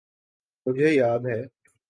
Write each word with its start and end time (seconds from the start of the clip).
مجھے 0.65 0.89
یاد 0.91 1.25
ہے۔ 1.25 1.41